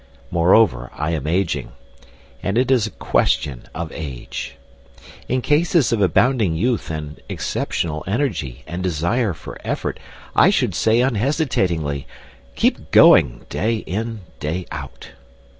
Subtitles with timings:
[0.31, 1.73] Moreover, I am ageing.
[2.41, 4.55] And it is a question of age.
[5.29, 9.99] In cases of abounding youth and exceptional energy and desire for effort
[10.35, 12.07] I should say unhesitatingly:
[12.55, 15.09] Keep going, day in, day out.